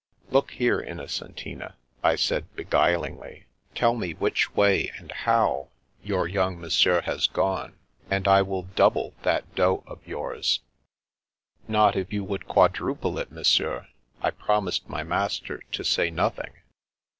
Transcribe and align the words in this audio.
"Look 0.31 0.49
here, 0.49 0.81
Innocentina," 0.81 1.75
I 2.03 2.15
said 2.15 2.47
beguilingly, 2.55 3.45
"tell 3.75 3.93
me 3.93 4.15
which 4.15 4.55
way, 4.55 4.91
and 4.97 5.11
how, 5.11 5.67
your 6.03 6.27
young 6.27 6.59
Mon 6.59 6.71
sieur 6.71 7.01
has 7.01 7.27
gone, 7.27 7.75
and 8.09 8.27
I 8.27 8.41
will 8.41 8.63
double 8.63 9.13
that 9.21 9.53
dot 9.53 9.83
of 9.85 9.99
yours."" 10.07 10.61
Not 11.67 11.95
if 11.95 12.11
you 12.11 12.23
would 12.23 12.47
quadruple 12.47 13.19
it, 13.19 13.31
Monsieur. 13.31 13.89
I 14.23 14.31
promised 14.31 14.89
my 14.89 15.03
master 15.03 15.59
to 15.71 15.83
say 15.83 16.09
nothing." 16.09 16.53